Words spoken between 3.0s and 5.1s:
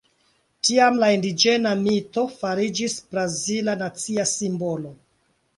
brazila nacia simbolo.